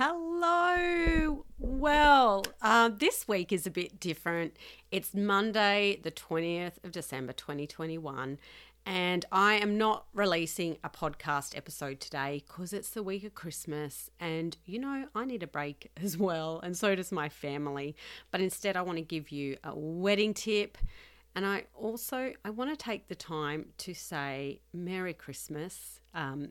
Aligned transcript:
Hello. 0.00 1.44
Well, 1.58 2.44
uh, 2.62 2.88
this 2.88 3.26
week 3.26 3.50
is 3.52 3.66
a 3.66 3.70
bit 3.72 3.98
different. 3.98 4.56
It's 4.92 5.12
Monday, 5.12 5.98
the 6.00 6.12
20th 6.12 6.84
of 6.84 6.92
December, 6.92 7.32
2021. 7.32 8.38
And 8.86 9.24
I 9.32 9.54
am 9.54 9.76
not 9.76 10.06
releasing 10.14 10.76
a 10.84 10.88
podcast 10.88 11.56
episode 11.56 11.98
today 11.98 12.44
because 12.46 12.72
it's 12.72 12.90
the 12.90 13.02
week 13.02 13.24
of 13.24 13.34
Christmas. 13.34 14.08
And, 14.20 14.56
you 14.66 14.78
know, 14.78 15.06
I 15.16 15.24
need 15.24 15.42
a 15.42 15.48
break 15.48 15.90
as 16.00 16.16
well. 16.16 16.60
And 16.62 16.76
so 16.76 16.94
does 16.94 17.10
my 17.10 17.28
family. 17.28 17.96
But 18.30 18.40
instead, 18.40 18.76
I 18.76 18.82
want 18.82 18.98
to 18.98 19.02
give 19.02 19.32
you 19.32 19.56
a 19.64 19.76
wedding 19.76 20.32
tip. 20.32 20.78
And 21.34 21.44
I 21.44 21.64
also, 21.74 22.34
I 22.44 22.50
want 22.50 22.70
to 22.70 22.76
take 22.76 23.08
the 23.08 23.16
time 23.16 23.70
to 23.78 23.94
say 23.94 24.60
Merry 24.72 25.12
Christmas 25.12 25.98
um, 26.14 26.50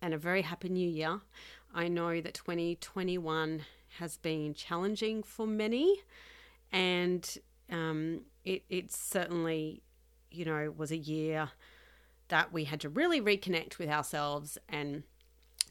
and 0.00 0.14
a 0.14 0.18
very 0.18 0.42
Happy 0.42 0.68
New 0.68 0.88
Year. 0.88 1.20
I 1.74 1.88
know 1.88 2.20
that 2.20 2.34
2021 2.34 3.62
has 3.98 4.16
been 4.18 4.54
challenging 4.54 5.22
for 5.22 5.46
many, 5.46 6.00
and 6.72 7.36
um, 7.70 8.22
it, 8.44 8.62
it 8.68 8.92
certainly, 8.92 9.82
you 10.30 10.44
know, 10.44 10.72
was 10.76 10.90
a 10.90 10.96
year 10.96 11.50
that 12.28 12.52
we 12.52 12.64
had 12.64 12.80
to 12.80 12.88
really 12.88 13.20
reconnect 13.20 13.78
with 13.78 13.88
ourselves 13.88 14.58
and 14.68 15.02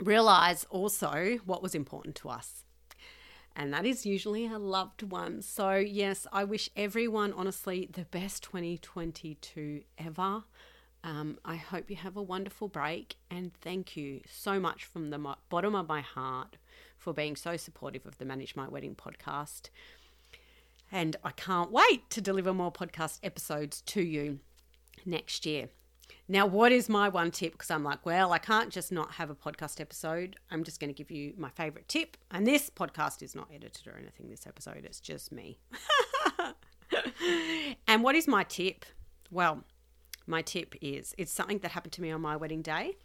realize 0.01 0.65
also 0.69 1.39
what 1.45 1.61
was 1.63 1.73
important 1.75 2.15
to 2.15 2.29
us. 2.29 2.63
And 3.55 3.73
that 3.73 3.85
is 3.85 4.05
usually 4.05 4.47
our 4.47 4.59
loved 4.59 5.01
ones. 5.01 5.47
So, 5.47 5.71
yes, 5.73 6.27
I 6.31 6.43
wish 6.43 6.69
everyone, 6.75 7.33
honestly, 7.33 7.89
the 7.91 8.05
best 8.05 8.43
2022 8.43 9.81
ever. 9.97 10.43
Um, 11.03 11.37
I 11.45 11.55
hope 11.55 11.89
you 11.89 11.95
have 11.95 12.17
a 12.17 12.21
wonderful 12.21 12.67
break 12.67 13.15
and 13.29 13.53
thank 13.61 13.95
you 13.95 14.21
so 14.29 14.59
much 14.59 14.83
from 14.83 15.09
the 15.09 15.35
bottom 15.49 15.75
of 15.75 15.87
my 15.87 16.01
heart 16.01 16.57
for 16.97 17.13
being 17.13 17.35
so 17.35 17.55
supportive 17.55 18.05
of 18.05 18.17
the 18.17 18.25
Manage 18.25 18.55
My 18.55 18.67
Wedding 18.67 18.95
podcast. 18.95 19.69
And 20.91 21.15
I 21.23 21.31
can't 21.31 21.71
wait 21.71 22.09
to 22.09 22.21
deliver 22.21 22.53
more 22.53 22.71
podcast 22.71 23.19
episodes 23.23 23.81
to 23.81 24.01
you 24.01 24.39
next 25.05 25.45
year. 25.45 25.69
Now, 26.29 26.45
what 26.45 26.71
is 26.71 26.89
my 26.89 27.07
one 27.07 27.31
tip? 27.31 27.53
Because 27.53 27.71
I'm 27.71 27.83
like, 27.83 28.05
well, 28.05 28.33
I 28.33 28.37
can't 28.37 28.69
just 28.69 28.91
not 28.91 29.13
have 29.13 29.29
a 29.29 29.35
podcast 29.35 29.79
episode. 29.79 30.35
I'm 30.51 30.63
just 30.63 30.79
going 30.79 30.93
to 30.93 30.93
give 30.93 31.09
you 31.09 31.33
my 31.37 31.49
favorite 31.49 31.87
tip. 31.87 32.17
And 32.31 32.45
this 32.45 32.69
podcast 32.69 33.21
is 33.23 33.33
not 33.33 33.47
edited 33.53 33.87
or 33.87 33.97
anything, 33.97 34.29
this 34.29 34.45
episode, 34.45 34.83
it's 34.83 34.99
just 34.99 35.31
me. 35.31 35.59
and 37.87 38.03
what 38.03 38.15
is 38.15 38.27
my 38.27 38.43
tip? 38.43 38.85
Well, 39.31 39.63
my 40.27 40.41
tip 40.41 40.75
is 40.81 41.15
it's 41.17 41.31
something 41.31 41.59
that 41.59 41.71
happened 41.71 41.93
to 41.93 42.01
me 42.01 42.11
on 42.11 42.21
my 42.21 42.35
wedding 42.35 42.61
day. 42.61 42.95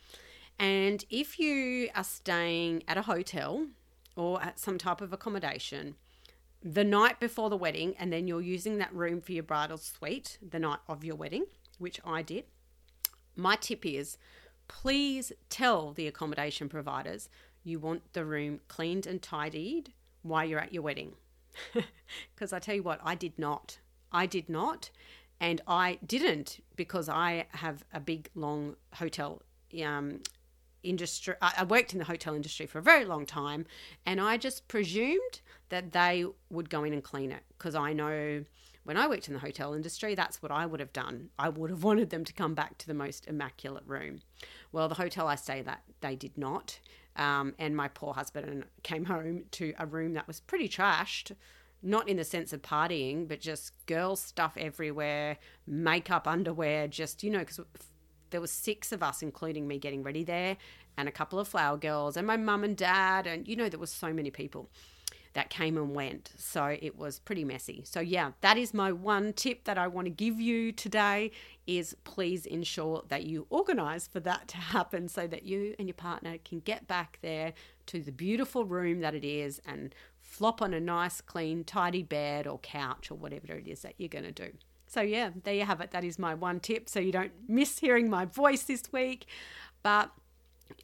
And 0.59 1.05
if 1.11 1.39
you 1.39 1.89
are 1.95 2.05
staying 2.05 2.83
at 2.87 2.99
a 2.99 3.03
hotel 3.03 3.67
or 4.17 4.43
at 4.43 4.59
some 4.59 4.79
type 4.79 5.01
of 5.01 5.13
accommodation 5.13 5.97
the 6.63 6.85
night 6.85 7.19
before 7.19 7.51
the 7.51 7.57
wedding, 7.57 7.95
and 7.99 8.13
then 8.13 8.29
you're 8.29 8.41
using 8.41 8.79
that 8.79 8.95
room 8.95 9.21
for 9.21 9.33
your 9.33 9.43
bridal 9.43 9.79
suite 9.79 10.39
the 10.47 10.61
night 10.61 10.79
of 10.89 11.03
your 11.03 11.17
wedding, 11.17 11.47
which 11.79 12.01
I 12.05 12.23
did, 12.23 12.45
my 13.35 13.57
tip 13.57 13.85
is 13.85 14.17
please 14.69 15.33
tell 15.49 15.93
the 15.93 16.07
accommodation 16.07 16.69
providers 16.69 17.29
you 17.65 17.79
want 17.79 18.13
the 18.13 18.25
room 18.25 18.61
cleaned 18.69 19.07
and 19.07 19.21
tidied 19.21 19.93
while 20.23 20.45
you're 20.45 20.61
at 20.61 20.73
your 20.73 20.83
wedding. 20.83 21.15
Because 22.35 22.53
I 22.53 22.59
tell 22.59 22.75
you 22.75 22.83
what, 22.83 23.01
I 23.03 23.15
did 23.15 23.39
not. 23.39 23.79
I 24.11 24.27
did 24.27 24.49
not. 24.49 24.91
And 25.43 25.61
I 25.67 25.99
didn't 26.07 26.65
because 26.77 27.09
I 27.09 27.47
have 27.51 27.85
a 27.93 27.99
big, 27.99 28.31
long 28.37 28.77
hotel 28.95 29.43
um, 29.85 30.21
industry. 30.85 31.35
I 31.43 31.65
worked 31.65 31.93
in 31.93 31.99
the 31.99 32.05
hotel 32.05 32.35
industry 32.35 32.67
for 32.67 32.79
a 32.79 32.83
very 32.83 33.05
long 33.05 33.27
time, 33.27 33.67
and 34.07 34.21
I 34.21 34.37
just 34.37 34.69
presumed 34.69 35.41
that 35.69 35.91
they 35.91 36.25
would 36.49 36.71
go 36.71 36.85
in 36.85 36.93
and 36.93 37.03
clean 37.03 37.33
it 37.33 37.43
because 37.59 37.75
I 37.75 37.93
know 37.93 38.45
when 38.85 38.97
I 38.97 39.09
worked 39.09 39.27
in 39.27 39.35
the 39.35 39.41
hotel 39.41 39.75
industry, 39.75 40.15
that's 40.15 40.43
what 40.43 40.53
I 40.53 40.65
would 40.65 40.79
have 40.79 40.93
done. 40.93 41.31
I 41.41 41.49
would 41.49 41.71
have 41.71 41.83
wanted 41.91 42.11
them 42.11 42.25
to 42.25 42.33
come 42.33 42.55
back 42.55 42.79
to 42.79 42.87
the 42.87 42.95
most 42.95 43.27
immaculate 43.27 43.85
room. 43.85 44.21
Well, 44.71 44.89
the 44.89 44.95
hotel 44.95 45.27
I 45.27 45.35
stayed 45.35 45.67
at, 45.67 45.83
they 46.03 46.15
did 46.15 46.39
not. 46.39 46.79
Um, 47.17 47.55
and 47.59 47.77
my 47.77 47.89
poor 47.89 48.15
husband 48.15 48.65
came 48.85 49.05
home 49.07 49.45
to 49.53 49.75
a 49.77 49.87
room 49.87 50.13
that 50.15 50.29
was 50.29 50.39
pretty 50.39 50.69
trashed 50.69 51.33
not 51.83 52.09
in 52.09 52.17
the 52.17 52.25
sense 52.25 52.53
of 52.53 52.63
partying, 52.63 53.27
but 53.27 53.41
just 53.41 53.73
girl 53.87 54.17
stuff 54.17 54.57
everywhere, 54.57 55.39
makeup, 55.67 56.27
underwear, 56.27 56.87
just, 56.89 57.23
you 57.23 57.31
know, 57.31 57.41
because 57.41 57.61
there 58.31 58.41
were 58.41 58.47
six 58.47 58.93
of 58.93 59.03
us, 59.03 59.23
including 59.23 59.67
me 59.67 59.79
getting 59.79 60.03
ready 60.03 60.25
there, 60.25 60.57
and 60.97 61.09
a 61.09 61.13
couple 61.13 61.39
of 61.39 61.49
flower 61.49 61.77
girls, 61.77 62.17
and 62.17 62.27
my 62.27 62.37
mum 62.37 62.65
and 62.65 62.77
dad, 62.77 63.27
and, 63.27 63.49
you 63.49 63.57
know, 63.57 63.69
there 63.69 63.81
was 63.81 63.91
so 63.91 64.13
many 64.13 64.31
people 64.31 64.71
that 65.35 65.51
came 65.51 65.77
and 65.77 65.95
went. 65.95 66.31
So 66.37 66.77
it 66.81 66.97
was 66.97 67.19
pretty 67.19 67.45
messy. 67.45 67.83
So 67.85 68.01
yeah, 68.01 68.33
that 68.43 68.59
is 68.59 68.75
my 68.75 68.93
one 68.93 69.33
tip 69.33 69.65
that 69.65 69.79
I 69.79 69.89
want 69.89 70.07
to 70.07 70.11
give 70.11 70.41
you 70.41 70.73
today 70.73 71.31
is 71.67 71.97
please 72.05 72.45
ensure 72.45 73.05
that 73.09 73.25
you 73.25 73.47
organize 73.49 74.07
for 74.07 74.21
that 74.21 74.49
to 74.49 74.57
happen 74.57 75.09
so 75.09 75.27
that 75.27 75.45
you 75.45 75.75
and 75.79 75.89
your 75.89 75.95
partner 75.95 76.37
can 76.45 76.61
get 76.61 76.87
back 76.87 77.19
there 77.23 77.55
to 77.87 78.01
the 78.01 78.13
beautiful 78.13 78.65
room 78.65 79.01
that 79.01 79.15
it 79.15 79.25
is 79.25 79.61
and 79.67 79.95
flop 80.33 80.63
on 80.63 80.73
a 80.73 80.81
nice, 80.81 81.21
clean, 81.21 81.63
tidy 81.63 82.03
bed 82.03 82.47
or 82.47 82.59
couch 82.59 83.11
or 83.11 83.17
whatever 83.17 83.53
it 83.53 83.69
is 83.69 83.83
that 83.83 83.95
you're 83.99 84.09
going 84.09 84.25
to 84.25 84.33
do. 84.33 84.51
So, 84.87 85.03
yeah, 85.03 85.31
there 85.45 85.55
you 85.55 85.65
have 85.65 85.81
it. 85.83 85.91
That 85.91 86.05
is 86.05 86.19
my 86.19 86.35
one 86.35 86.59
tip. 86.59 86.89
So, 86.89 87.01
you 87.01 87.13
don't 87.13 87.33
miss 87.47 87.79
hearing 87.79 88.09
my 88.09 88.25
voice 88.25 88.63
this 88.63 88.83
week. 88.93 89.27
But 89.83 90.11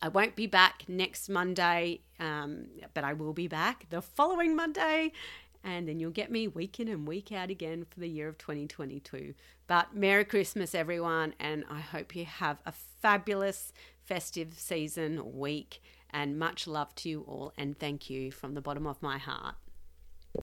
I 0.02 0.08
won't 0.08 0.36
be 0.36 0.46
back 0.46 0.84
next 0.86 1.30
Monday, 1.30 2.00
um, 2.20 2.66
but 2.92 3.04
I 3.04 3.14
will 3.14 3.32
be 3.32 3.48
back 3.48 3.86
the 3.88 4.02
following 4.02 4.54
Monday. 4.54 5.12
And 5.64 5.88
then 5.88 5.98
you'll 5.98 6.10
get 6.10 6.30
me 6.30 6.46
week 6.46 6.78
in 6.78 6.88
and 6.88 7.08
week 7.08 7.32
out 7.32 7.50
again 7.50 7.86
for 7.88 8.00
the 8.00 8.08
year 8.08 8.28
of 8.28 8.38
2022. 8.38 9.34
But 9.66 9.94
Merry 9.94 10.24
Christmas, 10.24 10.74
everyone. 10.74 11.34
And 11.40 11.64
I 11.70 11.80
hope 11.80 12.14
you 12.14 12.26
have 12.26 12.58
a 12.66 12.72
fabulous 12.72 13.72
festive 14.04 14.54
season 14.54 15.38
week 15.38 15.80
and 16.10 16.38
much 16.38 16.66
love 16.66 16.94
to 16.96 17.08
you 17.08 17.22
all. 17.22 17.52
And 17.56 17.78
thank 17.78 18.08
you 18.10 18.30
from 18.30 18.54
the 18.54 18.60
bottom 18.60 18.86
of 18.86 19.02
my 19.02 19.18
heart. 19.18 19.56